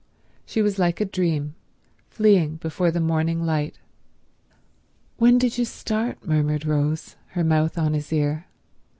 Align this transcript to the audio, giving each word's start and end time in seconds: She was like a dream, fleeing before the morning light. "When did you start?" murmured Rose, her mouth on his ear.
She 0.47 0.63
was 0.63 0.79
like 0.79 0.99
a 0.99 1.05
dream, 1.05 1.53
fleeing 2.09 2.55
before 2.55 2.89
the 2.89 2.99
morning 2.99 3.45
light. 3.45 3.77
"When 5.17 5.37
did 5.37 5.59
you 5.59 5.65
start?" 5.65 6.25
murmured 6.25 6.65
Rose, 6.65 7.17
her 7.33 7.43
mouth 7.43 7.77
on 7.77 7.93
his 7.93 8.11
ear. 8.11 8.47